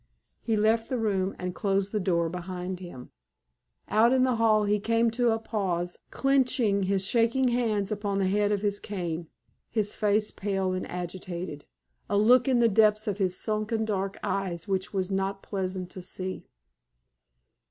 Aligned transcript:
He 0.41 0.55
left 0.55 0.89
the 0.89 0.97
room 0.97 1.35
and 1.37 1.53
closed 1.53 1.91
the 1.91 1.99
door 1.99 2.27
behind 2.27 2.79
him. 2.79 3.11
Out 3.87 4.11
in 4.11 4.23
the 4.23 4.37
hall 4.37 4.63
he 4.63 4.79
came 4.79 5.11
to 5.11 5.29
a 5.29 5.37
pause, 5.37 5.99
clinching 6.09 6.81
his 6.89 7.05
shaking 7.05 7.49
hands 7.49 7.91
upon 7.91 8.17
the 8.17 8.25
head 8.27 8.51
of 8.51 8.61
his 8.61 8.79
cane, 8.79 9.27
his 9.69 9.93
face 9.93 10.31
pale 10.31 10.73
and 10.73 10.89
agitated, 10.89 11.65
a 12.09 12.17
look 12.17 12.47
in 12.47 12.57
the 12.57 12.67
depths 12.67 13.05
of 13.07 13.19
his 13.19 13.37
sunken 13.37 13.85
dark 13.85 14.17
eyes 14.23 14.67
which 14.67 14.91
was 14.91 15.11
not 15.11 15.43
pleasant 15.43 15.91
to 15.91 16.01
see. 16.01 16.47